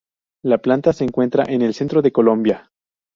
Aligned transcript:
La 0.43 0.57
planta 0.57 0.93
se 0.93 1.03
encuentra 1.03 1.43
en 1.47 1.61
el 1.61 1.75
centro 1.75 2.01
de 2.01 2.11
Colombia. 2.11 2.71